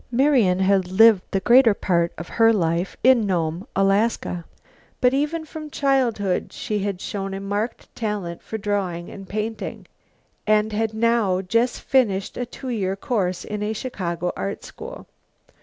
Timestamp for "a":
7.35-7.39, 12.35-12.47, 13.61-13.73